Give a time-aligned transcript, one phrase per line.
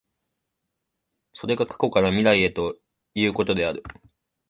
[1.33, 2.75] それが過去から未来へと
[3.13, 3.83] いうことである。